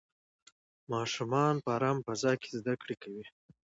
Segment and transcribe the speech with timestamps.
[0.91, 3.25] ماشومان په ارامه فضا کې زده کړې کوي.